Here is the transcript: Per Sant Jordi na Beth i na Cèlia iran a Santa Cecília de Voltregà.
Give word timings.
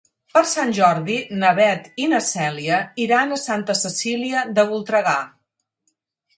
Per 0.35 0.41
Sant 0.51 0.71
Jordi 0.77 1.17
na 1.43 1.51
Beth 1.59 1.91
i 2.05 2.07
na 2.15 2.23
Cèlia 2.29 2.81
iran 3.05 3.37
a 3.37 3.39
Santa 3.45 3.79
Cecília 3.85 4.47
de 4.59 4.69
Voltregà. 4.75 5.17